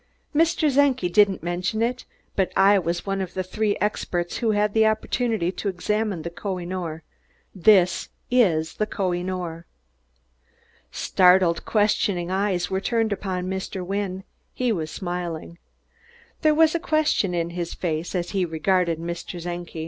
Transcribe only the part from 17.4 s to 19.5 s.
his face as he regarded Mr.